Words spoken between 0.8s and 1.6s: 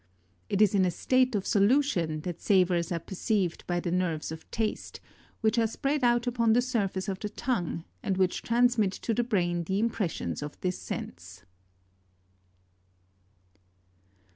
a state of